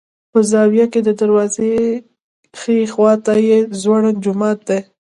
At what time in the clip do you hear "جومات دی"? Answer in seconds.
4.23-4.79